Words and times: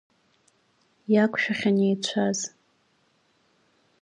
Иақәшәахьан 1.13 1.77
еицәаз… 1.85 2.39